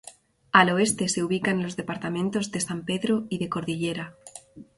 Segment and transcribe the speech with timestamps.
[0.51, 4.15] Al oeste se ubican los departamentos de San Pedro y de Cordillera.